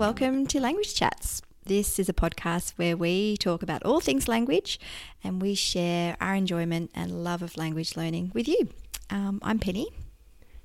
[0.00, 1.42] welcome to Language Chats.
[1.66, 4.80] This is a podcast where we talk about all things language
[5.22, 8.70] and we share our enjoyment and love of language learning with you.
[9.10, 9.88] Um, I'm Penny.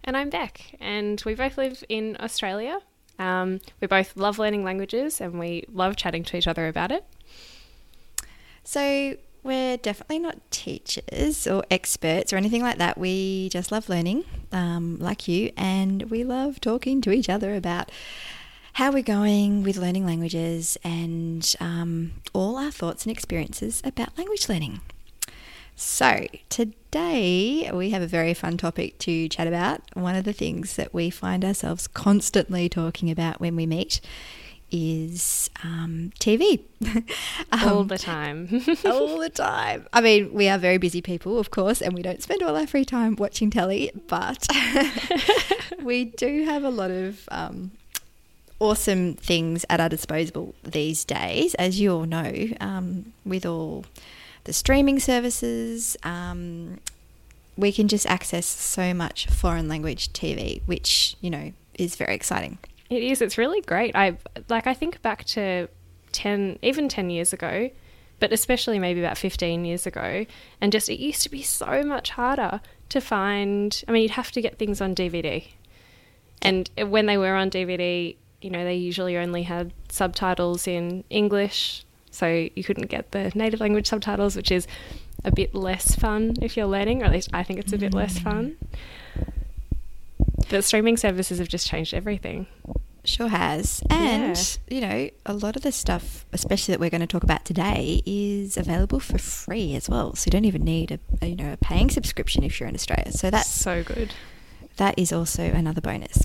[0.06, 2.80] And I'm Beck, and we both live in Australia.
[3.20, 7.04] Um, we both love learning languages and we love chatting to each other about it.
[8.64, 12.98] So, we're definitely not teachers or experts or anything like that.
[12.98, 17.92] We just love learning, um, like you, and we love talking to each other about
[18.76, 24.50] how we're going with learning languages and um, all our thoughts and experiences about language
[24.50, 24.82] learning.
[25.78, 29.82] So, today we have a very fun topic to chat about.
[29.94, 34.02] One of the things that we find ourselves constantly talking about when we meet
[34.70, 36.60] is um, TV.
[37.54, 38.62] um, all the time.
[38.86, 39.88] all the time.
[39.94, 42.68] I mean, we are very busy people, of course, and we don't spend all our
[42.68, 44.46] free time watching telly, but
[45.82, 47.72] we do have a lot of um,
[48.60, 53.86] awesome things at our disposal these days, as you all know, um, with all
[54.46, 55.98] the streaming services.
[56.04, 56.80] Um,
[57.58, 62.58] we can just access so much foreign language TV, which, you know, is very exciting.
[62.90, 63.22] It is.
[63.22, 63.96] It's really great.
[63.96, 64.18] I
[64.50, 64.68] like.
[64.68, 65.68] I think back to
[66.12, 67.72] ten, even ten years ago,
[68.20, 70.26] but especially maybe about fifteen years ago,
[70.62, 73.84] and just it used to be so much harder to find.
[73.88, 75.48] I mean, you'd have to get things on DVD,
[76.44, 78.16] and when they were on DVD,
[78.46, 83.60] you know, they usually only had subtitles in English, so you couldn't get the native
[83.60, 84.68] language subtitles, which is
[85.24, 87.92] a bit less fun if you're learning, or at least I think it's a bit
[87.92, 88.58] less fun.
[90.48, 92.46] But streaming services have just changed everything.
[93.04, 93.82] Sure has.
[93.90, 94.38] And,
[94.68, 94.76] yeah.
[94.76, 98.04] you know, a lot of the stuff, especially that we're going to talk about today,
[98.06, 100.14] is available for free as well.
[100.14, 102.76] So you don't even need a, a, you know, a paying subscription if you're in
[102.76, 103.12] Australia.
[103.12, 104.14] So that's so good.
[104.78, 106.22] That is also another bonus.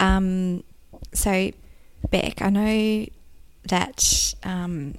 [0.00, 0.64] Um,
[1.12, 1.50] so,
[2.10, 3.06] Beck, I know
[3.64, 4.94] that um,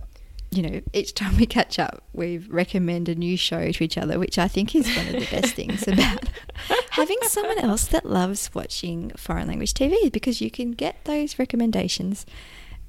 [0.51, 4.17] you know, each time we catch up, we recommend a new show to each other,
[4.17, 6.29] which I think is one of the best things about
[6.91, 12.25] having someone else that loves watching foreign language TV because you can get those recommendations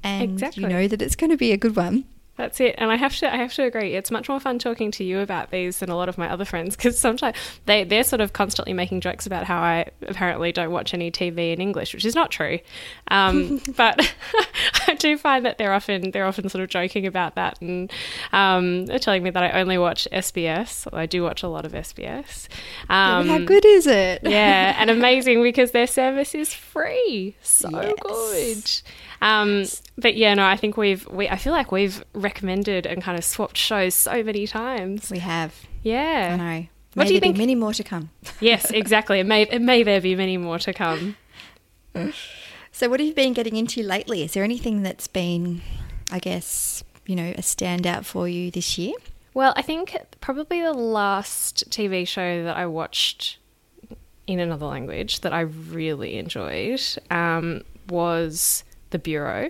[0.03, 0.63] and exactly.
[0.63, 2.05] you know that it's going to be a good one.
[2.41, 2.73] That's it.
[2.79, 3.93] And I have to I have to agree.
[3.93, 6.43] It's much more fun talking to you about these than a lot of my other
[6.43, 7.37] friends because sometimes
[7.67, 11.53] they they're sort of constantly making jokes about how I apparently don't watch any TV
[11.53, 12.57] in English, which is not true.
[13.11, 14.15] Um, but
[15.01, 17.91] do find that they're often they're often sort of joking about that and
[18.31, 20.87] um, they're telling me that I only watch SBS.
[20.93, 22.47] I do watch a lot of SBS.
[22.89, 24.21] Um, how good is it?
[24.23, 27.35] yeah, and amazing because their service is free.
[27.41, 28.81] So yes.
[28.81, 29.25] good.
[29.25, 29.65] Um,
[29.97, 33.23] but yeah, no, I think we've we I feel like we've recommended and kind of
[33.23, 35.09] swapped shows so many times.
[35.09, 35.55] We have.
[35.83, 36.31] Yeah.
[36.33, 36.67] I know.
[36.93, 37.37] What do you think?
[37.37, 38.09] Many more to come.
[38.39, 39.19] yes, exactly.
[39.19, 41.15] It may it may there be many more to come.
[42.71, 44.23] so, what have you been getting into lately?
[44.23, 45.61] Is there anything that's been,
[46.11, 48.95] I guess, you know, a standout for you this year?
[49.33, 53.37] Well, I think probably the last TV show that I watched
[54.27, 59.49] in another language that I really enjoyed um, was the Bureau,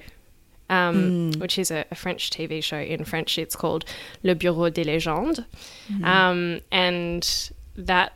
[0.69, 1.39] um, mm.
[1.39, 2.77] which is a, a, French TV show.
[2.77, 3.85] In French, it's called
[4.23, 5.45] Le Bureau des Légendes.
[5.89, 6.05] Mm.
[6.05, 8.13] Um, and that,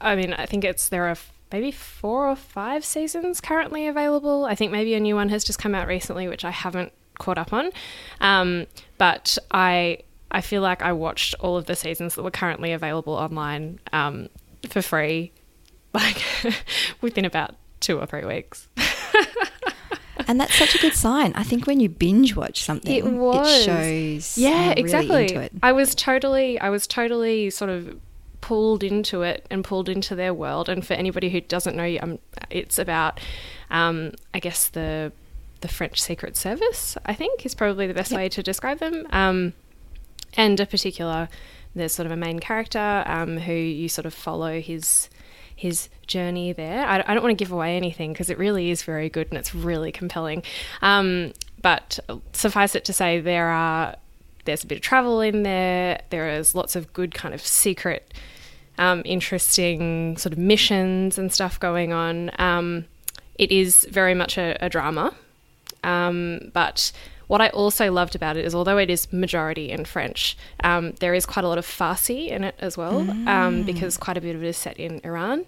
[0.00, 1.16] I mean, I think it's there are
[1.52, 4.44] maybe four or five seasons currently available.
[4.44, 7.38] I think maybe a new one has just come out recently, which I haven't caught
[7.38, 7.70] up on.
[8.20, 8.66] Um,
[8.98, 9.98] but I
[10.30, 14.28] I feel like I watched all of the seasons that were currently available online um,
[14.68, 15.32] for free,
[15.94, 16.22] like
[17.00, 18.68] within about two or three weeks.
[20.28, 21.32] and that's such a good sign.
[21.34, 24.36] I think when you binge watch something, it, it shows.
[24.36, 25.28] Yeah, exactly.
[25.28, 27.98] Really I was totally, I was totally sort of
[28.40, 30.68] pulled into it and pulled into their world.
[30.68, 32.18] And for anybody who doesn't know, um,
[32.50, 33.20] it's about,
[33.70, 35.12] um, I guess the
[35.62, 36.96] the French Secret Service.
[37.06, 38.18] I think is probably the best yep.
[38.18, 39.06] way to describe them.
[39.10, 39.54] Um,
[40.36, 41.28] and a particular,
[41.74, 45.08] there's sort of a main character um, who you sort of follow his
[45.54, 46.86] his journey there.
[46.86, 49.38] I, I don't want to give away anything because it really is very good and
[49.38, 50.42] it's really compelling.
[50.82, 51.32] Um,
[51.62, 51.98] but
[52.32, 53.96] suffice it to say, there are
[54.46, 56.00] there's a bit of travel in there.
[56.10, 58.14] There is lots of good kind of secret,
[58.78, 62.30] um, interesting sort of missions and stuff going on.
[62.38, 62.86] Um,
[63.34, 65.14] it is very much a, a drama,
[65.84, 66.92] um, but
[67.26, 71.12] what I also loved about it is, although it is majority in French, um, there
[71.12, 73.28] is quite a lot of Farsi in it as well, um, mm.
[73.28, 75.44] um, because quite a bit of it is set in Iran,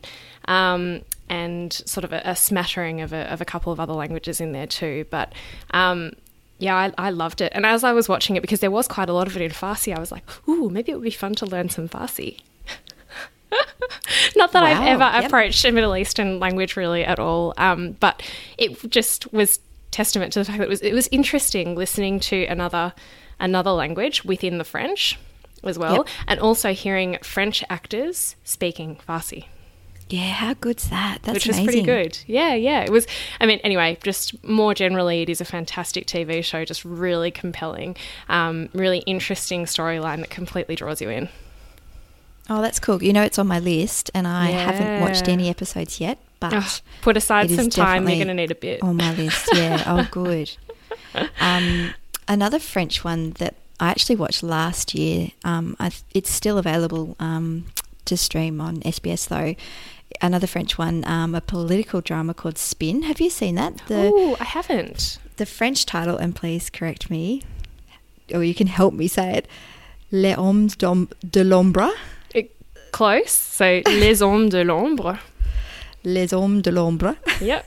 [0.47, 4.41] um, and sort of a, a smattering of a, of a, couple of other languages
[4.41, 5.07] in there too.
[5.11, 5.33] But
[5.71, 6.13] um,
[6.59, 7.53] yeah, I, I, loved it.
[7.55, 9.51] And as I was watching it, because there was quite a lot of it in
[9.51, 12.41] Farsi, I was like, ooh, maybe it would be fun to learn some Farsi.
[14.37, 15.25] Not that wow, I've ever yep.
[15.27, 18.23] approached a Middle Eastern language really at all, um, but
[18.59, 19.61] it just was
[19.91, 22.93] testament to the fact that it was it was interesting listening to another
[23.41, 25.19] another language within the French
[25.65, 26.09] as well, Yep.
[26.27, 29.47] and also hearing French actors speaking Farsi
[30.11, 31.19] Yeah, how good's that?
[31.23, 31.85] That's which was amazing.
[31.85, 32.19] pretty good.
[32.27, 32.81] Yeah, yeah.
[32.83, 33.07] It was,
[33.41, 37.95] I mean, anyway, just more generally, it is a fantastic TV show, just really compelling,
[38.31, 41.29] um, really interesting storyline that completely draws you in.
[42.49, 43.03] Oh, that's cool.
[43.03, 46.71] You know, it's on my list, and I haven't watched any episodes yet, but Ugh,
[47.03, 48.83] put aside some time, you're going to need a bit.
[48.83, 49.49] on my list.
[49.55, 49.83] Yeah.
[49.87, 50.57] Oh, good.
[51.41, 51.93] Um,
[52.27, 55.33] another French one that I actually watched last year.
[55.45, 57.67] Um, I, th- it's still available um,
[58.07, 59.55] to stream on SBS though.
[60.21, 63.03] Another French one, um, a political drama called Spin.
[63.03, 63.77] Have you seen that?
[63.89, 65.19] The Oh, I haven't.
[65.37, 67.43] the French title, and please correct me,
[68.35, 69.47] or you can help me say it.
[70.11, 71.91] Les Hommes de l'ombre.
[72.35, 72.51] It,
[72.93, 73.31] close.
[73.31, 75.19] So, Les Hommes de l'Ombre.
[76.05, 77.17] Les Hommes de l'ombre.
[77.41, 77.65] Yep.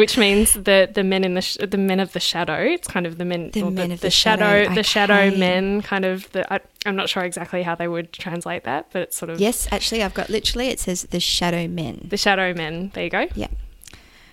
[0.00, 2.60] Which means the the men in the sh- the men of the shadow.
[2.76, 4.74] It's kind of the men The men the, of the the shadow shadow.
[4.74, 8.64] the shadow men kind of the I, I'm not sure exactly how they would translate
[8.64, 10.68] that, but it's sort of Yes, actually, I've got literally.
[10.68, 12.06] It says the Shadow Men.
[12.08, 12.90] the shadow men.
[12.94, 13.26] There you go.
[13.34, 13.48] Yeah.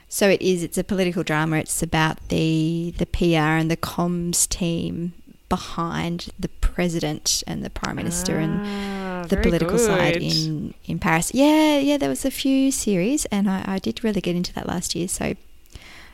[0.10, 0.64] So it is.
[0.64, 1.58] It's a political drama.
[1.58, 5.14] It's about the the PR and the comms team
[5.50, 10.98] behind the president and the prime minister and Ah, the very political side in in
[11.00, 11.32] Paris.
[11.34, 11.98] Yeah, yeah.
[11.98, 15.08] There was a few series, and I, I did really get into that last year.
[15.10, 15.26] So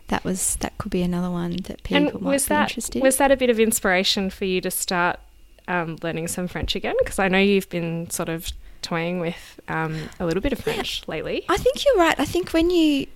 [0.08, 3.02] that was that could be another one that people And might was be that interested.
[3.02, 5.20] was that a bit of inspiration for you to start
[5.68, 6.96] um, learning some French again?
[7.00, 8.48] Because I know you've been sort of
[8.82, 11.46] toying with um, a little bit of French lately.
[11.50, 12.20] I think you're right.
[12.20, 13.08] I think when you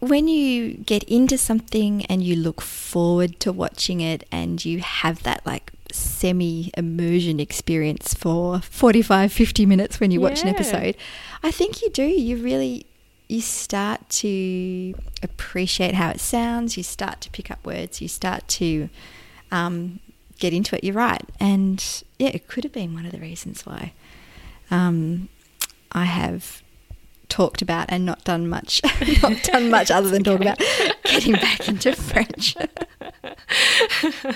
[0.00, 5.22] when you get into something and you look forward to watching it and you have
[5.22, 10.96] that like semi immersion experience for 45 50 minutes when you watch an episode
[11.42, 12.84] I think you do you really
[13.28, 18.46] you start to appreciate how it sounds you start to pick up words you start
[18.48, 18.88] to
[19.50, 20.00] um,
[20.38, 23.64] get into it you're right and yeah it could have been one of the reasons
[23.64, 23.92] why
[24.70, 25.28] um,
[25.92, 26.62] I have
[27.28, 28.80] talked about and not done much,
[29.22, 30.58] not done much other than talk about
[31.04, 32.56] getting back into French.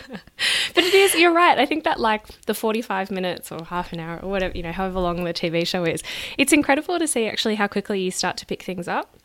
[0.74, 1.58] But it is, you're right.
[1.58, 4.72] I think that like the 45 minutes or half an hour or whatever, you know,
[4.72, 6.02] however long the TV show is,
[6.36, 9.16] it's incredible to see actually how quickly you start to pick things up.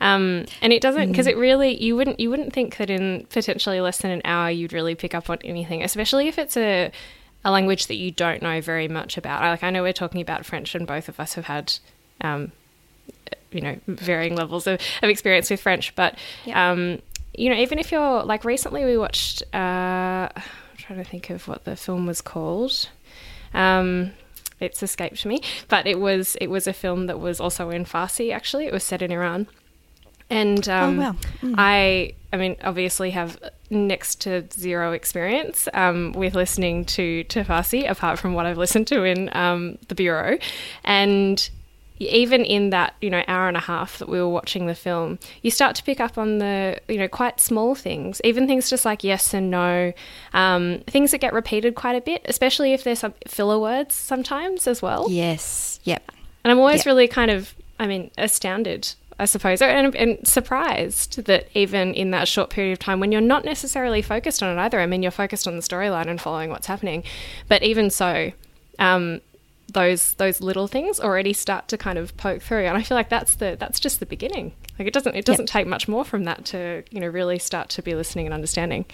[0.00, 3.80] Um, and it doesn't because it really you wouldn't you wouldn't think that in potentially
[3.80, 6.90] less than an hour you'd really pick up on anything, especially if it's a
[7.44, 9.42] a language that you don't know very much about.
[9.42, 11.74] Like I know we're talking about French, and both of us have had,
[12.22, 12.52] um,
[13.52, 15.94] you know, varying levels of, of experience with French.
[15.94, 16.56] But Yep.
[16.56, 17.02] um,
[17.36, 19.42] you know, even if you're like recently, we watched.
[19.52, 22.88] Uh, I'm trying to think of what the film was called.
[23.52, 24.12] Um,
[24.60, 28.32] it's escaped me, but it was it was a film that was also in Farsi.
[28.32, 29.46] Actually, it was set in Iran,
[30.30, 31.16] and um, wow.
[31.42, 31.54] Mm.
[31.58, 33.38] I I mean, obviously have
[33.70, 38.86] next to zero experience um, with listening to to Farsi, apart from what I've listened
[38.88, 40.38] to in um, the bureau,
[40.84, 41.48] and
[41.98, 45.18] even in that you know hour and a half that we were watching the film,
[45.42, 48.84] you start to pick up on the you know quite small things, even things just
[48.84, 49.92] like yes and no,
[50.32, 54.66] um, things that get repeated quite a bit, especially if there's some filler words sometimes
[54.66, 55.06] as well.
[55.10, 55.80] Yes.
[55.84, 56.02] Yep.
[56.44, 56.86] And I'm always Yep.
[56.86, 62.28] really kind of, I mean, astounded, I suppose, and, and surprised that even in that
[62.28, 65.10] short period of time, when you're not necessarily focused on it either, I mean, you're
[65.10, 67.02] focused on the storyline and following what's happening,
[67.48, 68.32] but even so,
[68.78, 69.20] um,
[69.72, 73.08] those those little things already start to kind of poke through, and I feel like
[73.08, 74.52] that's the that's just the beginning.
[74.78, 77.68] Like it doesn't it doesn't take much more from that to you know really start
[77.70, 78.84] to be listening and understanding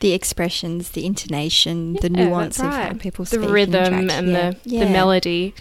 [0.00, 2.98] The expressions, the intonation, the nuance that's of how right.
[2.98, 4.50] people the speak rhythm and yeah.
[4.50, 4.84] the yeah.
[4.84, 5.54] the melody.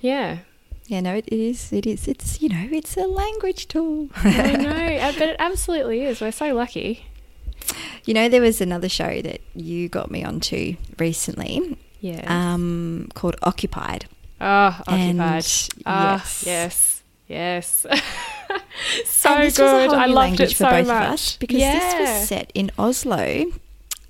[0.00, 0.38] Yeah.
[0.86, 1.70] Yeah, no, it is.
[1.70, 2.08] It is.
[2.08, 4.08] It's you know, it's a language tool.
[4.16, 6.20] I know, but it absolutely is.
[6.22, 7.04] We're so lucky.
[8.06, 12.22] you know, there was another show that you got me onto recently, Yeah.
[12.26, 14.06] um, called Occupied.
[14.40, 15.82] oh, and occupied.
[15.86, 16.44] Ah, yes.
[16.46, 16.94] yes.
[17.28, 17.86] Yes.
[19.04, 19.44] so good.
[19.44, 21.06] Was a whole I loved it for so both much.
[21.06, 21.74] of us because yeah.
[21.78, 23.44] this was set in Oslo.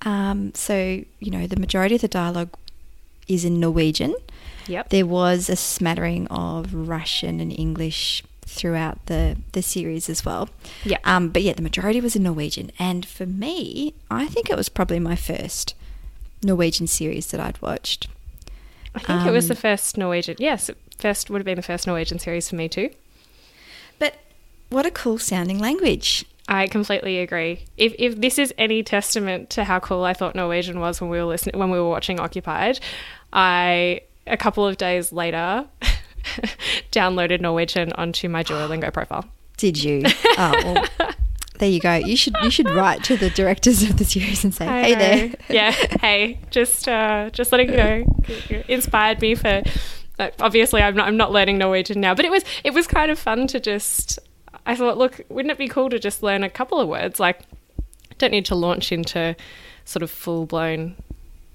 [0.03, 2.51] Um, so you know, the majority of the dialogue
[3.27, 4.15] is in Norwegian.
[4.69, 4.91] Yep.
[4.91, 10.49] There was a smattering of Russian and English throughout the the series as well.
[10.85, 10.99] Yeah.
[11.05, 14.69] Um, but yeah, the majority was in Norwegian, and for me, I think it was
[14.69, 15.75] probably my first
[16.43, 18.09] Norwegian series that I'd watched.
[18.95, 20.37] I think it was um, the first Norwegian.
[20.39, 22.91] Yes, it first would have been the first Norwegian series for me too.
[23.99, 24.17] But
[24.71, 26.25] what a cool sounding language!
[26.49, 27.65] I completely agree.
[27.77, 31.19] If if this is any testament to how cool I thought Norwegian was when we
[31.19, 32.81] were listening when we were watching Occupied,
[33.33, 35.67] I a couple of days later
[36.93, 39.27] downloaded Norwegian onto my Duolingo profile.
[39.59, 40.05] Did you?
[40.39, 41.15] oh, well,
[41.59, 41.95] There you go.
[41.95, 44.93] You should you should write to the directors of the series and say, I "Hey
[44.93, 44.99] know.
[44.99, 48.05] there." yeah, hey, just uh, just letting you know,
[48.69, 49.63] inspired me for.
[50.19, 53.11] Uh, obviously, I'm not I'm not learning Norwegian now, but it was it was kind
[53.11, 54.19] of fun to just.
[54.67, 57.19] I thought, look, wouldn't it be cool to just learn a couple of words?
[57.19, 57.41] Like,
[58.19, 59.35] don't need to launch into
[59.85, 60.97] sort of full blown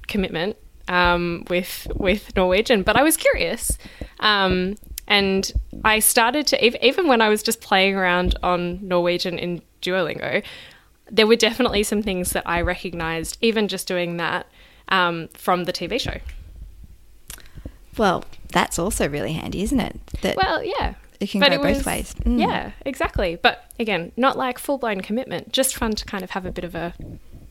[0.07, 0.57] commitment
[0.87, 3.77] um, with with Norwegian, but I was curious.
[4.19, 4.75] Um,
[5.07, 5.51] and
[5.83, 10.43] I started to even when I was just playing around on Norwegian in Duolingo,
[11.11, 14.47] there were definitely some things that I recognized, even just doing that
[14.89, 16.17] um, from the TV show.
[17.97, 19.99] Well, that's also really handy, isn't it?
[20.21, 20.95] That Well, yeah.
[21.19, 22.15] it can but go it both was- ways.
[22.23, 22.39] Mm.
[22.39, 23.37] Yeah, exactly.
[23.41, 25.51] But again, not like full blown commitment.
[25.51, 26.93] Just fun to kind of have a bit of a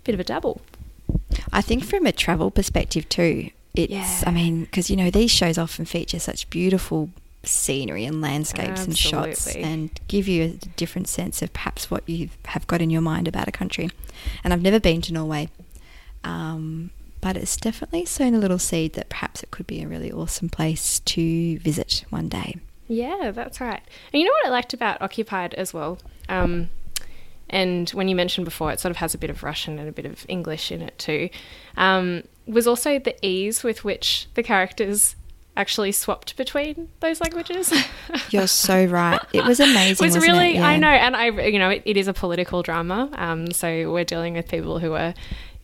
[0.04, 0.60] bit of a dabble.
[1.52, 4.22] I think from a travel perspective too, it's, Yeah.
[4.26, 7.10] I mean, because, you know, these shows often feature such beautiful
[7.44, 12.28] scenery and landscapes and shots and give you a different sense of perhaps what you
[12.46, 13.90] have got in your mind about a country.
[14.44, 15.48] And I've never been to Norway,
[16.24, 20.12] um, but it's definitely sown a little seed that perhaps it could be a really
[20.12, 22.56] awesome place to visit one day.
[22.88, 23.82] Yeah, that's right.
[24.12, 25.98] And you know what I liked about Occupied as well?
[26.28, 26.68] Um,
[27.48, 29.92] and when you mentioned before, it sort of has a bit of Russian and a
[29.92, 31.28] bit of English in it too,
[31.76, 35.16] um, was also the ease with which the characters
[35.56, 37.72] actually swapped between those languages.
[38.30, 39.20] You're so right.
[39.32, 40.06] It was amazing.
[40.06, 40.62] It was really, it?
[40.62, 43.10] I know, and I, you know, it, it is a political drama.
[43.14, 45.14] Um, so we're dealing with people who are,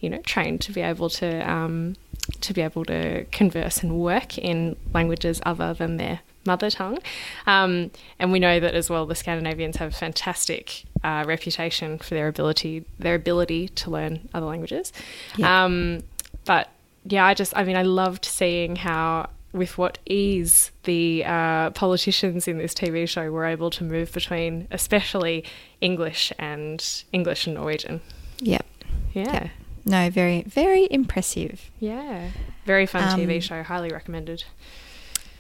[0.01, 1.97] you know, trained to be able to, um,
[2.41, 6.99] to be able to converse and work in languages other than their mother tongue.
[7.47, 9.07] Um, and we know that as well.
[9.07, 14.47] The Scandinavians have a fantastic uh, reputation for their ability, their ability to learn other
[14.47, 14.93] languages.
[15.37, 15.65] Yeah.
[15.65, 16.03] Um,
[16.45, 16.69] but
[17.05, 22.47] yeah, I just, I mean, I loved seeing how, with what ease the uh, politicians
[22.47, 25.45] in this TV show were able to move between, especially
[25.81, 28.01] English and English and Norwegian.
[28.41, 28.67] Yep.
[29.15, 29.49] Yeah,
[29.87, 31.71] No, very, very impressive.
[31.81, 32.31] yeah,
[32.67, 33.63] very fun TV Um, show.
[33.63, 34.45] Highly recommended.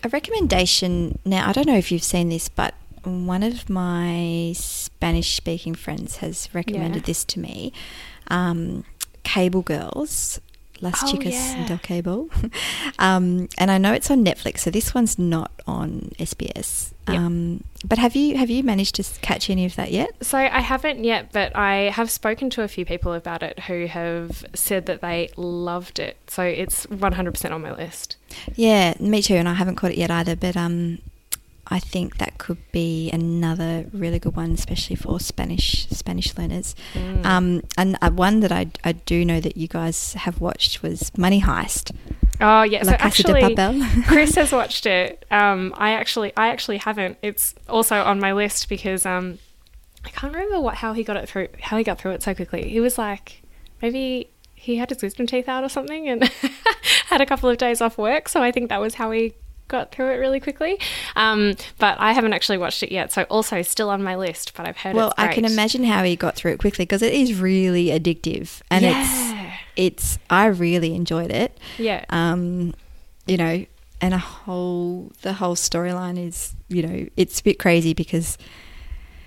[0.02, 1.18] A recommendation.
[1.24, 2.74] Now, I don't know if you've seen this, but
[3.04, 7.06] one of my Spanish speaking friends has recommended Yeah.
[7.06, 7.72] this to me.
[8.28, 8.84] Um,
[9.22, 10.40] Cable Girls,
[10.80, 11.66] Las Oh, Chicas yeah.
[11.66, 12.28] del Cable.
[12.98, 16.92] um, and I know it's on Netflix, so this one's not on SBS.
[17.08, 17.16] Yep.
[17.16, 20.10] Um, but have you have you managed to catch any of that yet?
[20.20, 23.86] So I haven't yet, but I have spoken to a few people about it who
[23.86, 26.18] have said that they loved it.
[26.26, 28.16] So it's 100% on my list.
[28.56, 30.36] Yeah, me too, and I haven't caught it yet either.
[30.36, 30.98] But um,
[31.70, 36.74] I think that could be another really good one, especially for Spanish Spanish learners.
[36.94, 37.24] Mm.
[37.24, 41.16] Um, and uh, one that I, I do know that you guys have watched was
[41.16, 41.94] Money Heist.
[42.40, 44.02] Oh yeah, so La Casa de actually.
[44.06, 45.26] Chris has watched it.
[45.30, 47.18] Um, I actually, I actually haven't.
[47.20, 49.38] It's also on my list because um,
[50.04, 51.48] I can't remember what how he got it through.
[51.60, 52.68] How he got through it so quickly.
[52.68, 53.42] He was like,
[53.82, 56.24] maybe he had his wisdom teeth out or something, and
[57.06, 58.28] had a couple of days off work.
[58.28, 59.34] So I think that was how he
[59.68, 60.80] got through it really quickly.
[61.14, 63.12] Um, but I haven't actually watched it yet.
[63.12, 64.54] So also still on my list.
[64.56, 64.94] But I've heard.
[64.94, 68.60] Well, I can imagine how he got through it quickly because it is really addictive,
[68.70, 69.00] and Yeah.
[69.02, 70.18] it's it's.
[70.28, 71.56] I really enjoyed it.
[71.78, 72.04] Yeah.
[72.10, 72.74] Um,
[73.26, 73.64] you know,
[74.00, 78.38] and a whole the whole storyline is you know it's a bit crazy because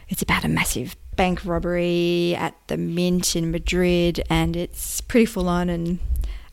[0.09, 5.47] it's about a massive bank robbery at the Mint in Madrid, and it's pretty full
[5.47, 5.99] on and.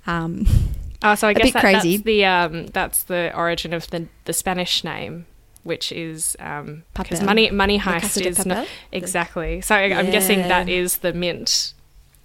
[0.07, 0.47] Um,
[1.03, 1.97] Oh, so I guess that, crazy.
[1.97, 5.27] that's the um, that's the origin of the the Spanish name,
[5.63, 7.27] which is um, because Papel.
[7.27, 9.61] money money heist is not exactly.
[9.61, 11.75] So I'm guessing that is the mint.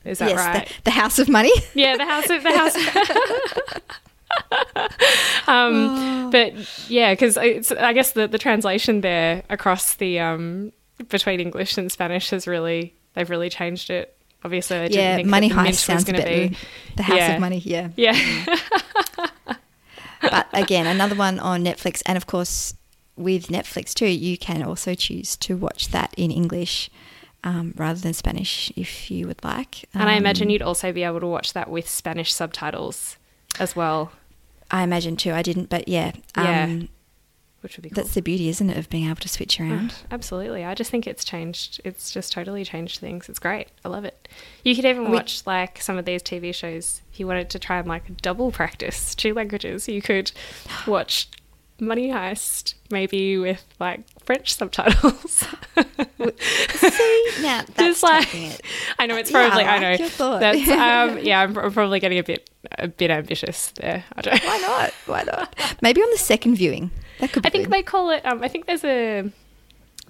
[0.04, 0.68] Is that yes, right?
[0.68, 1.54] the, the House of Money.
[1.74, 2.76] yeah, the house of the house.
[5.48, 6.54] um, but
[6.90, 10.74] yeah, because it's I guess the the translation there across the um
[11.10, 14.18] between English and Spanish has really they've really changed it.
[14.46, 16.58] Obviously, I didn't yeah, think Money Heist sounds a gonna bit be.
[16.98, 17.34] the House Yeah.
[17.36, 17.60] of Money.
[17.60, 18.46] Yeah, Yeah.
[20.22, 22.74] but again, another one on Netflix, and of course,
[23.16, 26.90] with Netflix too, you can also choose to watch that in English
[27.44, 29.86] um, rather than Spanish if you would like.
[29.94, 33.18] And I imagine Um, you'd also be able to watch that with Spanish subtitles
[33.60, 34.12] as well,
[34.72, 35.32] I imagine too.
[35.34, 36.80] I didn't, but yeah, Yeah.
[37.64, 38.04] Which would be cool.
[38.04, 39.96] that's the beauty, isn't it, of being able to switch around?
[40.12, 40.64] Absolutely.
[40.66, 41.80] I just think it's changed.
[41.84, 43.30] It's just totally changed things.
[43.30, 43.70] It's great.
[43.86, 44.28] I love it.
[44.64, 47.02] You could even We- watch like some of these TV shows.
[47.14, 50.32] If you wanted to try and like double practice two languages, you could
[50.88, 51.30] watch
[51.80, 55.46] Money Heist maybe with like French subtitles.
[56.18, 58.62] See, now that's Just like it.
[59.00, 62.20] I know it's Yeah, I probably I, know that's um yeah I'm, I'm probably getting
[62.20, 64.04] a bit a bit ambitious there.
[64.16, 64.44] I don't.
[64.44, 64.92] Why not?
[65.06, 65.78] Why not?
[65.82, 66.92] Maybe on the second viewing.
[67.24, 67.74] That could I think good.
[67.74, 68.26] they call it.
[68.26, 69.32] Um, I think there's a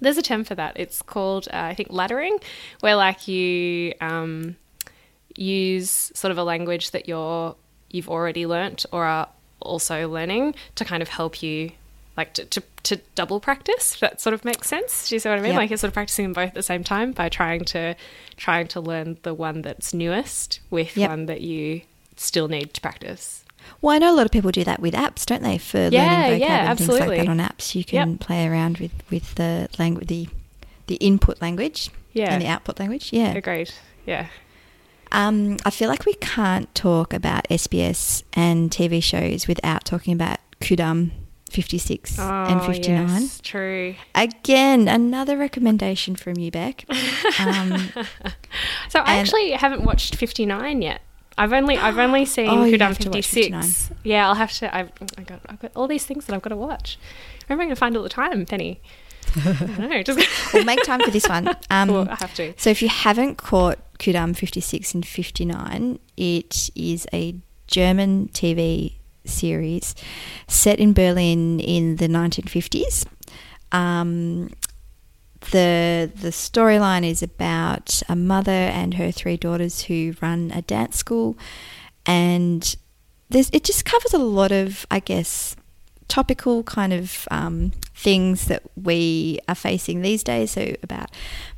[0.00, 0.72] there's a term for that.
[0.76, 2.42] It's called, uh, I think, laddering,
[2.80, 4.56] where like you um,
[5.36, 7.54] use sort of a language that you're
[7.90, 9.28] you've already learnt or are
[9.60, 11.70] also learning to kind of help you
[12.16, 13.98] like to, to, to double practice.
[14.00, 15.08] That sort of makes sense.
[15.08, 15.52] Do you see what I mean?
[15.52, 15.56] Yep.
[15.58, 17.94] Like you're sort of practicing them both at the same time by trying to
[18.36, 21.08] trying to learn the one that's newest with Yep.
[21.10, 21.82] one that you
[22.16, 23.43] still need to practice.
[23.80, 25.58] Well, I know a lot of people do that with apps, don't they?
[25.58, 28.20] For Yeah, learning vocab yeah, and things like that on apps, you can Yep.
[28.20, 30.28] play around with with the language, the
[30.86, 32.32] the input language, Yeah.
[32.32, 33.12] and the output language.
[33.12, 33.32] Yeah.
[33.34, 33.70] Agreed.
[34.06, 34.26] Yeah.
[35.12, 40.38] Um, I feel like we can't talk about SBS and TV shows without talking about
[40.60, 41.12] Ku'damm
[41.50, 43.08] 56 and Oh, 59.
[43.22, 43.94] yes, true.
[44.14, 46.84] Again, another recommendation from you, Beck.
[47.38, 47.90] Um,
[48.88, 51.00] So I actually haven't watched 59 yet.
[51.36, 53.90] I've only I've only seen Oh, Ku'damm watch 56.
[54.04, 54.74] Yeah, I'll have to.
[54.74, 56.98] I've, I got I've got all these things that I've got to watch.
[57.46, 58.80] Where am I going to find all the time, Penny?
[59.36, 60.02] I don't know.
[60.02, 60.20] Just
[60.54, 61.48] we'll make time for this one.
[61.70, 62.54] Um, Well, I have to.
[62.56, 67.34] So if you haven't caught Ku'damm 56 and 59, it is a
[67.66, 69.94] German TV series
[70.46, 73.06] set in Berlin in the 1950s.
[73.72, 74.50] Um,
[75.50, 80.96] the the storyline is about a mother and her three daughters who run a dance
[80.96, 81.36] school,
[82.06, 82.76] and
[83.28, 85.56] there's it just covers a lot of I guess
[86.08, 90.52] topical kind of um, things that we are facing these days.
[90.52, 91.10] So about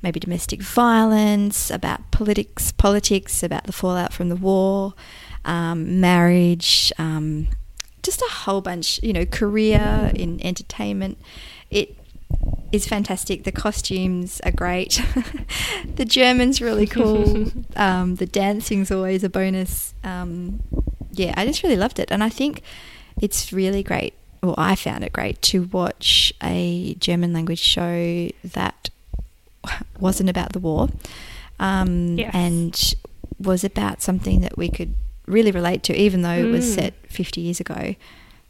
[0.03, 4.95] maybe domestic violence, about politics, politics, about the fallout from the war,
[5.45, 7.49] um, marriage, um,
[8.03, 9.03] just a whole bunch.
[9.03, 11.19] You know, career in entertainment.
[11.71, 11.97] It
[12.73, 13.45] is fantastic.
[13.45, 15.01] The costumes are great.
[15.97, 17.47] the German's really cool.
[17.77, 19.95] um, the dancing's always a bonus.
[20.05, 20.61] Um,
[21.13, 22.63] yeah, I just really loved it, and I think
[23.21, 24.15] it's really great.
[24.43, 28.91] Well, I found it great to watch a German language show that
[30.01, 30.89] wasn't about the war,
[31.59, 32.31] um, Yes.
[32.35, 32.95] and
[33.41, 34.95] was about something that we could
[35.27, 36.75] really relate to, even though it was Mm.
[36.75, 37.95] set fifty years ago,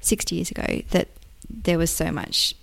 [0.00, 0.82] sixty years ago.
[0.90, 1.08] That
[1.48, 2.54] there was so much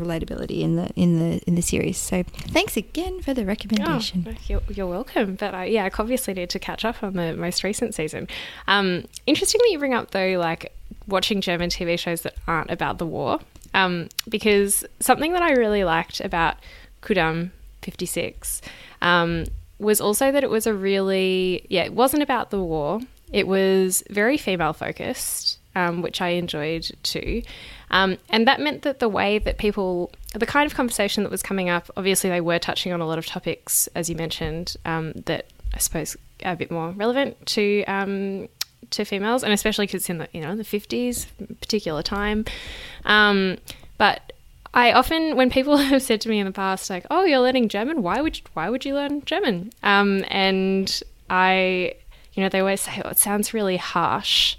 [0.00, 1.98] relatability in the in the in the series.
[1.98, 4.26] So thanks again for the recommendation.
[4.28, 5.36] Oh, you're, you're welcome.
[5.36, 8.28] But I, yeah, I obviously need to catch up on the most recent season.
[8.66, 10.72] Um, interesting that you bring up though, like
[11.06, 13.40] watching German TV shows that aren't about the war,
[13.74, 16.56] um, because something that I really liked about
[17.02, 17.50] Ku'damm
[17.82, 18.62] 56
[19.02, 19.44] um,
[19.78, 23.00] was also that it was a really yeah, it wasn't about the war.
[23.32, 27.42] It was very female focused, um, which I enjoyed too.
[27.90, 31.42] Um, and that meant that the way that people, the kind of conversation that was
[31.42, 35.12] coming up, obviously they were touching on a lot of topics, as you mentioned, um,
[35.26, 38.48] that I suppose are a bit more relevant to um,
[38.90, 41.26] to females, and especially because it's in the you know the fifties,
[41.60, 42.44] particular time.
[43.04, 43.58] Um,
[43.98, 44.32] but
[44.72, 47.68] I often, when people have said to me in the past, like, "Oh, you're learning
[47.68, 48.02] German.
[48.02, 51.94] Why would you, why would you learn German?" Um, and I,
[52.34, 54.56] you know, they always say, "Oh, it sounds really harsh."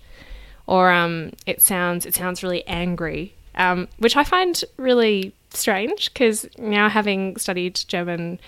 [0.72, 6.48] Or um, it sounds it sounds really angry, um, which I find really strange because
[6.58, 8.40] now having studied German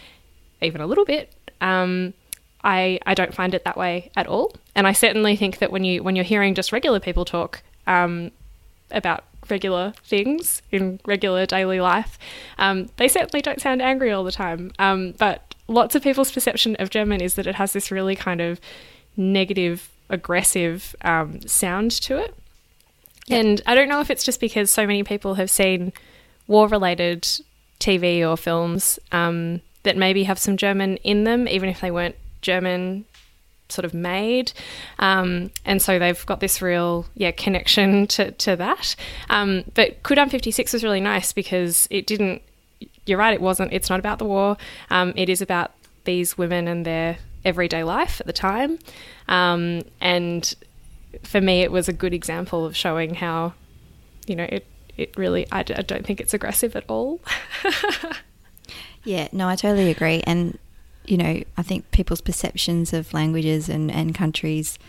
[0.61, 2.13] even a little bit, um,
[2.63, 5.83] I I don't find it that way at all, and I certainly think that when
[5.83, 8.31] you when you're hearing just regular people talk um,
[8.89, 12.17] about regular things in regular daily life,
[12.57, 14.71] um, they certainly don't sound angry all the time.
[14.79, 18.39] Um, but lots of people's perception of German is that it has this really kind
[18.39, 18.61] of
[19.17, 22.35] negative, aggressive um, sound to it.
[23.29, 25.93] And I don't know if it's just because so many people have seen
[26.47, 27.27] war related
[27.79, 32.15] TV or films um, that maybe have some German in them, even if they weren't
[32.41, 33.05] German
[33.69, 34.51] sort of made.
[34.99, 38.95] Um, and so they've got this real, yeah, connection to, to that.
[39.29, 42.41] Um, but Ku'damm 56 was really nice because it didn't,
[43.05, 44.57] you're right, it wasn't, it's not about the war.
[44.89, 45.71] Um, it is about
[46.03, 48.79] these women and their everyday life at the time.
[49.27, 50.53] Um, and
[51.23, 53.53] for me, it was a good example of showing how,
[54.27, 54.65] you know, it,
[54.97, 57.19] it really, I don't think it's aggressive at all.
[59.05, 60.21] Yeah, no, I totally agree.
[60.25, 60.57] And,
[61.05, 64.79] you know, I think people's perceptions of languages and, and countries,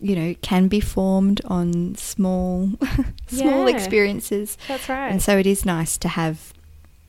[0.00, 2.70] you know, can be formed on small,
[3.26, 3.74] small Yeah.
[3.76, 4.56] experiences.
[4.68, 5.10] That's right.
[5.10, 6.54] And so it is nice to have,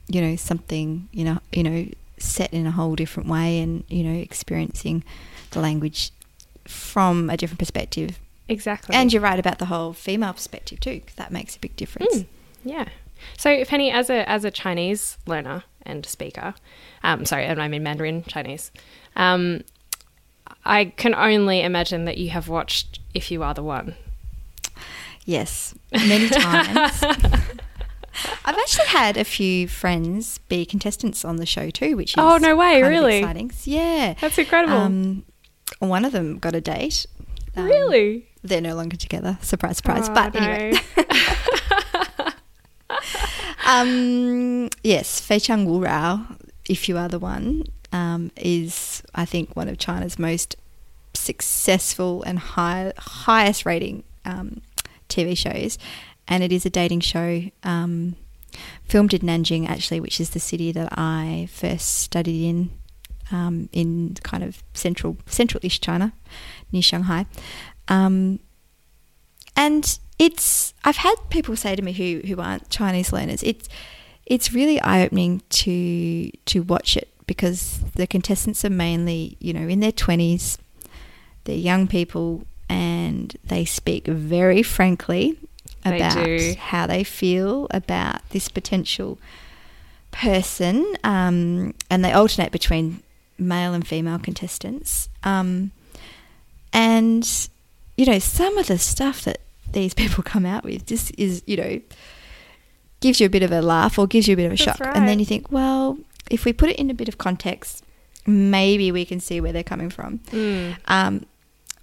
[0.09, 1.85] you know, something, you know, you know,
[2.21, 5.03] set in a whole different way and, you know, experiencing
[5.51, 6.11] the language
[6.65, 8.19] from a different perspective.
[8.47, 8.95] exactly.
[8.95, 12.15] And you're right about the whole female perspective too, that makes a big difference.
[12.15, 12.25] Mm,
[12.63, 12.85] yeah.
[13.37, 16.55] So Penny, as a as a Chinese learner and speaker,
[17.03, 18.71] um, sorry, and I mean Mandarin Chinese,
[19.15, 19.63] um,
[20.65, 23.95] I can only imagine that you have watched If You Are the One.
[25.25, 27.03] Yes, many times.
[28.61, 32.55] Actually had a few friends be contestants on the show too, which is Oh, no
[32.55, 33.17] way, really?
[33.19, 33.51] exciting.
[33.63, 34.77] Yeah, That's incredible.
[34.77, 35.23] Um,
[35.79, 37.05] one of them got a date.
[37.55, 38.27] Um, really?
[38.43, 39.37] They're no longer together.
[39.41, 40.09] Surprise, surprise.
[40.09, 40.41] Oh, but no.
[40.41, 40.79] anyway.
[43.67, 46.25] um, yes, Fei Cheng Wu Rao,
[46.69, 50.55] if you are the one, um, is I think one of China's most
[51.13, 54.61] successful and high, highest rating um,
[55.09, 55.77] TV shows,
[56.27, 57.43] and it is a dating show.
[57.63, 58.15] Um,
[58.83, 62.71] filmed in Nanjing, actually, which is the city that I first studied in,
[63.31, 66.13] um, in kind of central central-ish China,
[66.71, 67.25] near Shanghai.
[67.87, 68.39] Um,
[69.55, 73.67] and it's I've had people say to me who who aren't Chinese learners, it's
[74.25, 79.67] it's really eye opening to to watch it because the contestants are mainly you know
[79.67, 80.57] in their twenties,
[81.45, 85.37] they're young people and they speak very frankly
[85.83, 86.55] about do.
[86.59, 89.17] how they feel about this potential
[90.11, 93.01] person, um, and they alternate between
[93.37, 95.09] male and female contestants.
[95.23, 95.71] Um,
[96.73, 97.27] and
[97.97, 99.41] you know, some of the stuff that
[99.71, 101.81] these people come out with just is, you know,
[102.99, 104.77] gives you a bit of a laugh or gives you a bit of a That's
[104.77, 104.95] shock.
[104.95, 105.97] And then you think, well,
[106.29, 107.83] if we put it in a bit of context,
[108.25, 110.19] maybe we can see where they're coming from.
[110.31, 110.77] Mm.
[110.85, 111.25] Um,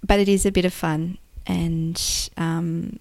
[0.05, 2.99] but it is a bit of fun and um,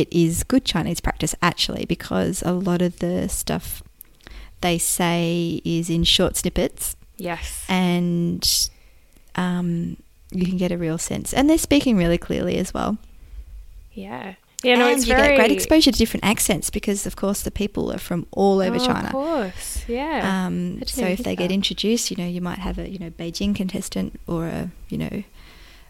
[0.00, 3.82] it is good Chinese practice actually because a lot of the stuff
[4.60, 7.64] they say is in short snippets Yes.
[7.68, 8.42] and
[9.36, 9.96] um,
[10.30, 11.32] you can get a real sense.
[11.32, 12.98] And they're speaking really clearly as well.
[13.92, 14.34] Yeah.
[14.64, 17.42] Yeah, no, and it's you very get great exposure to different accents because, of course,
[17.42, 19.06] the people are from all over Oh, China.
[19.06, 19.84] Of course.
[19.86, 20.46] Yeah.
[20.46, 23.54] Um, so if they get introduced, you know, you might have a you know Beijing
[23.54, 25.22] contestant or a you know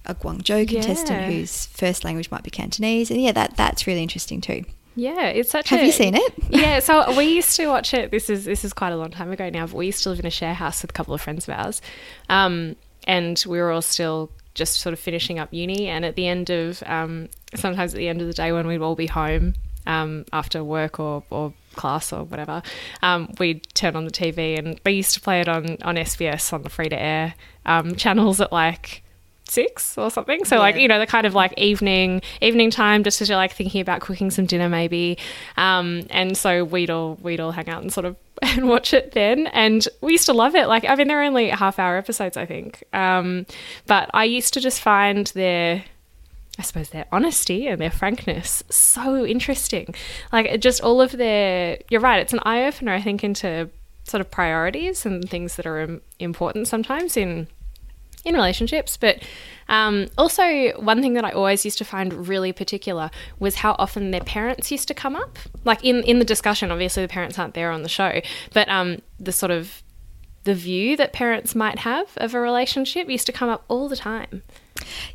[0.07, 1.31] a Guangzhou contestant Yeah.
[1.31, 4.65] whose first language might be Cantonese, and yeah, that that's really interesting too.
[4.95, 6.33] yeah, it's such Have a you seen it?
[6.51, 8.11] yeah, so we used to watch it.
[8.11, 10.21] This is this is quite a long time ago now, but we used to live
[10.21, 11.83] in a share house with a couple of friends of ours,
[12.29, 15.87] um, and we were all still just sort of finishing up uni.
[15.89, 18.81] And at the end of um, sometimes at the end of the day when we'd
[18.81, 19.53] all be home
[19.87, 22.63] um, after work or, or class or whatever,
[23.03, 26.53] um, we'd turn on the TV, and they used to play it on on SBS
[26.55, 27.35] on the free to air
[27.67, 29.03] um, channels at like
[29.49, 30.45] six or something.
[30.45, 33.53] So like you know the kind of like evening evening time just as you're like
[33.53, 35.19] thinking about cooking some dinner maybe.
[35.57, 39.13] Um, and so we'd all we'd all hang out and sort of and watch it
[39.13, 39.47] then.
[39.49, 40.67] And we used to love it.
[40.67, 42.85] Like I mean they're only half hour episodes I think.
[42.93, 43.47] Um,
[43.87, 45.85] but I used to just find their
[46.59, 49.95] I suppose their honesty and their frankness so interesting.
[50.33, 53.71] Like just all of their you're right, it's an eye opener I think into
[54.05, 57.49] sort of priorities and things that are important sometimes in
[58.27, 58.97] in relationships.
[58.97, 59.23] But
[59.69, 64.11] um, also, one thing that I always used to find really particular was how often
[64.11, 65.39] their parents used to come up.
[65.65, 68.21] Like in, in the discussion, obviously the parents aren't there on the show,
[68.53, 69.83] but um, the sort of
[70.45, 73.97] the view that parents might have of a relationship used to come up all the
[73.97, 74.43] time.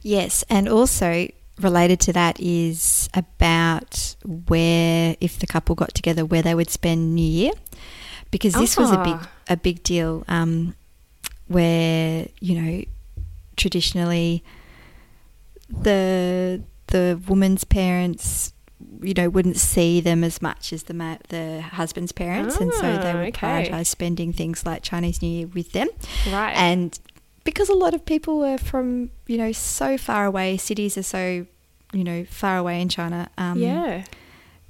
[0.01, 6.41] Yes, and also related to that is about where if the couple got together, where
[6.41, 7.51] they would spend New Year,
[8.31, 9.29] because this was a big Ah.
[9.49, 10.23] a big deal.
[10.27, 10.75] Um,
[11.47, 12.83] where you know
[13.57, 14.43] traditionally
[15.69, 18.53] the the woman's parents
[19.01, 22.81] you know wouldn't see them as much as the ma- the husband's parents and so
[22.81, 23.31] they Ah, would okay.
[23.69, 25.87] prioritize spending things like Chinese New Year with them
[26.31, 26.53] Right.
[26.55, 26.97] and
[27.43, 31.45] because a lot of people are from you know so far away cities are so
[31.93, 34.03] you know far away in China um, yeah.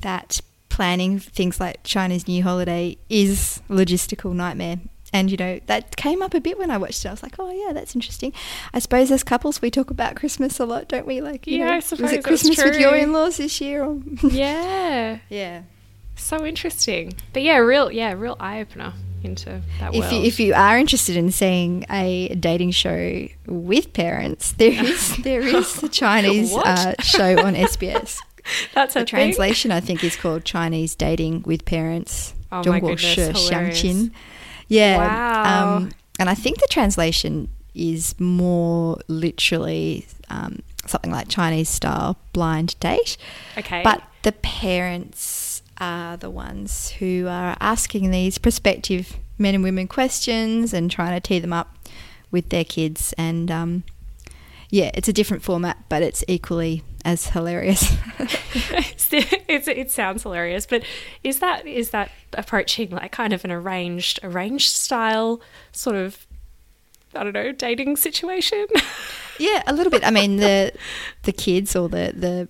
[0.01, 4.77] that planning things like China's New holiday is a logistical nightmare.
[5.13, 7.09] And, you know, that came up a bit when I watched it.
[7.09, 8.31] I was like, oh, yeah, that's interesting.
[8.73, 11.19] I suppose as couples, we talk about Christmas a lot, don't we?
[11.19, 12.03] Like, yeah, know, I suppose.
[12.03, 13.83] Was it Christmas with your in laws this year?
[13.83, 15.19] Or yeah.
[15.29, 15.63] yeah.
[16.15, 17.13] So interesting.
[17.33, 18.93] But yeah, real, yeah, real eye opener
[19.23, 20.05] into that world.
[20.05, 25.17] if You, if you are interested in seeing a dating show with parents, there is
[25.17, 28.17] there is a Chinese uh, show on SBS.
[28.73, 32.33] That's a, translation, I think, is called Chinese dating with parents.
[32.51, 34.09] Oh my goodness, hilarious.
[34.71, 34.97] Yeah.
[34.97, 35.75] Wow.
[35.75, 42.79] Um, and I think the translation is more literally um, something like Chinese style blind
[42.79, 43.17] date.
[43.57, 43.81] Okay.
[43.83, 50.73] But the parents are the ones who are asking these prospective men and women questions
[50.73, 51.75] and trying to tee them up
[52.29, 53.13] with their kids.
[53.17, 53.83] And um,
[54.69, 57.93] yeah, it's a different format, but it's equally as hilarious.
[59.09, 60.83] it's, it sounds hilarious, but
[61.23, 66.25] is that is that approaching like kind of an arranged arranged style sort of
[67.13, 68.67] I don't know dating situation?
[69.39, 70.05] yeah, a little bit.
[70.05, 70.73] I mean, the
[71.23, 72.49] the kids or the the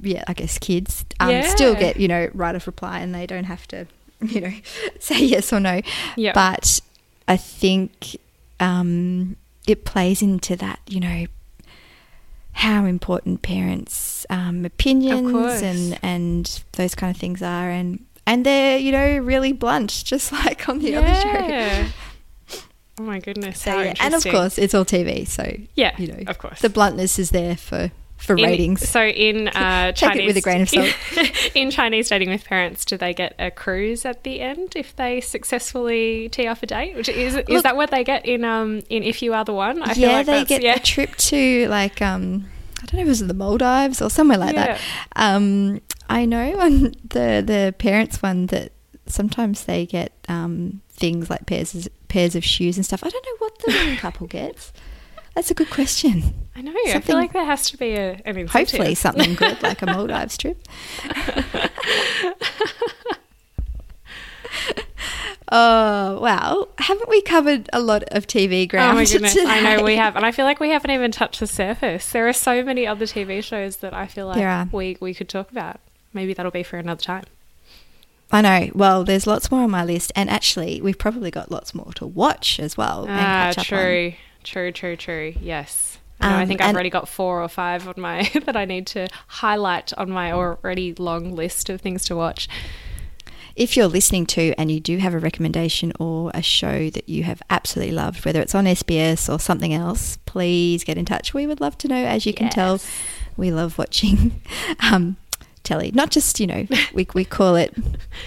[0.00, 3.44] yeah, I guess kids um, still get you know right of reply, and they don't
[3.44, 3.86] have to
[4.20, 4.52] you know
[4.98, 5.80] say yes or no.
[6.16, 6.32] Yeah.
[6.34, 6.80] But
[7.26, 8.16] I think
[8.60, 11.26] um, it plays into that you know
[12.54, 18.78] how important parents' um, opinions and and those kind of things are, and and they're
[18.78, 21.86] you know really blunt, just like on the other show.
[22.96, 23.60] Oh my goodness.
[23.60, 26.60] So, yeah, and of course, it's all TV, so Yeah, you know, of course.
[26.60, 28.88] the bluntness is there for for In- ratings.
[28.88, 30.94] So in uh, Take it Chinese, with a grain of salt.
[31.54, 35.20] in Chinese dating with parents, do they get a cruise at the end if they
[35.20, 36.96] successfully tee off a date?
[36.96, 39.82] Which is is that what they get in um in If You Are the One?
[39.82, 40.76] I yeah, like they get yeah.
[40.76, 42.46] a trip to like um
[42.82, 44.80] I don't know if it was the Maldives or somewhere like that.
[45.16, 48.72] Um I know on the the parents one that
[49.06, 53.04] sometimes they get um things like pairs pairs of shoes and stuff.
[53.04, 54.72] I don't know what the couple gets.
[55.34, 56.34] That's a good question.
[56.56, 56.72] I know.
[56.86, 58.50] I feel like there has to be a, an incentive.
[58.50, 60.66] Hopefully something good like a Maldives trip.
[65.56, 66.68] Oh wow!
[66.78, 68.92] Haven't we covered a lot of TV ground?
[68.92, 71.38] Oh my goodness, I know we have, and I feel like we haven't even touched
[71.38, 72.10] the surface.
[72.10, 75.52] There are so many other TV shows that I feel like we we could talk
[75.52, 75.80] about.
[76.12, 77.24] Maybe that'll be for another time.
[78.32, 78.70] I know.
[78.74, 82.06] Well, there's lots more on my list, and actually, we've probably got lots more to
[82.06, 83.06] watch as well.
[83.08, 83.78] Ah, catch up on.
[83.78, 84.12] true,
[84.44, 85.34] true, true, true.
[85.40, 85.98] Yes.
[86.20, 88.64] I, know, I Um, think I've already got four or five on my that I
[88.64, 92.48] need to highlight on my already long list of things to watch.
[93.56, 97.22] If you're listening to and you do have a recommendation or a show that you
[97.22, 101.32] have absolutely loved, whether it's on SBS or something else, please get in touch.
[101.34, 102.04] We would love to know.
[102.04, 102.80] As you can tell,
[103.36, 104.40] we love watching
[104.80, 105.16] um,
[105.64, 105.90] telly.
[105.92, 107.74] Not just you know, we we call it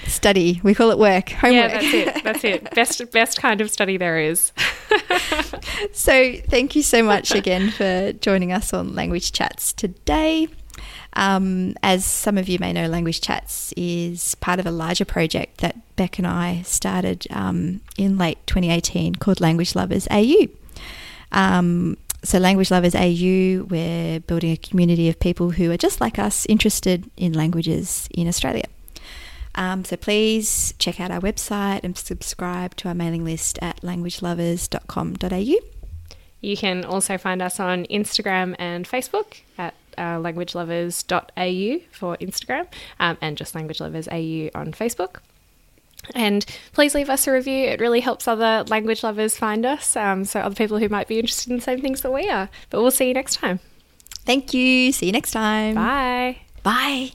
[0.06, 1.72] study, we call it work, homework.
[1.72, 2.24] Yeah, that's it.
[2.24, 2.72] That's it.
[2.76, 4.52] Best best kind of study there is.
[5.94, 10.48] So, thank you so much again for joining us on Language Chats today.
[11.14, 15.60] Um, as some of you may know, Language Chats is part of a larger project
[15.62, 20.48] that Beck and I started um, in late 2018 called Language Lovers AU.
[21.32, 26.18] Um, so, Language Lovers AU, we're building a community of people who are just like
[26.18, 28.66] us, interested in languages in Australia.
[29.58, 35.56] Um, so please check out our website and subscribe to our mailing list at languagelovers.com.au.
[36.40, 42.68] You can also find us on Instagram and Facebook at uh, languagelovers.au for Instagram
[43.00, 45.18] um, and just Language Lovers AU on Facebook.
[46.16, 47.66] And please leave us a review.
[47.66, 51.20] It really helps other language lovers find us, um, so other people who might be
[51.20, 52.50] interested in the same things that we are.
[52.70, 53.60] But we'll see you next time.
[54.26, 54.92] Thank you.
[54.92, 55.76] See you next time.
[55.76, 56.40] Bye.
[56.64, 57.12] Bye.